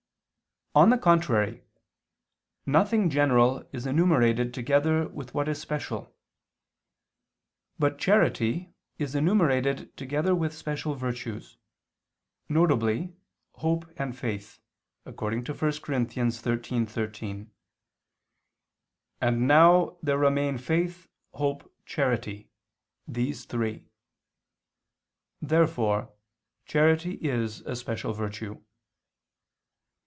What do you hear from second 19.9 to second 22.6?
there remain faith, hope, charity,